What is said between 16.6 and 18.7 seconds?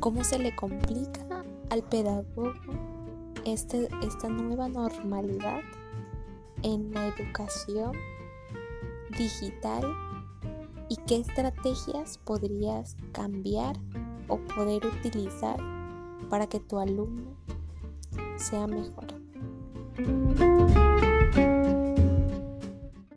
tu alumno sea